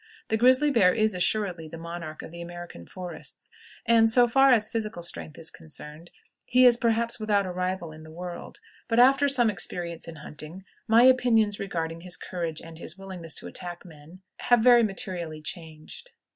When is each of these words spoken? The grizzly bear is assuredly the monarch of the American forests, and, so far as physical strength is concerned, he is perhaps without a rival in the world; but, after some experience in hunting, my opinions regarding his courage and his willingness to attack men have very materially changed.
The 0.29 0.37
grizzly 0.37 0.71
bear 0.71 0.95
is 0.95 1.13
assuredly 1.13 1.67
the 1.67 1.77
monarch 1.77 2.23
of 2.23 2.31
the 2.31 2.41
American 2.41 2.87
forests, 2.87 3.51
and, 3.85 4.09
so 4.09 4.27
far 4.27 4.51
as 4.51 4.67
physical 4.67 5.03
strength 5.03 5.37
is 5.37 5.51
concerned, 5.51 6.09
he 6.47 6.65
is 6.65 6.75
perhaps 6.75 7.19
without 7.19 7.45
a 7.45 7.51
rival 7.51 7.91
in 7.91 8.01
the 8.01 8.09
world; 8.09 8.59
but, 8.87 8.97
after 8.99 9.27
some 9.27 9.51
experience 9.51 10.07
in 10.07 10.15
hunting, 10.15 10.63
my 10.87 11.03
opinions 11.03 11.59
regarding 11.59 12.01
his 12.01 12.17
courage 12.17 12.61
and 12.63 12.79
his 12.79 12.97
willingness 12.97 13.35
to 13.35 13.45
attack 13.47 13.85
men 13.85 14.23
have 14.37 14.61
very 14.61 14.81
materially 14.81 15.39
changed. 15.39 16.09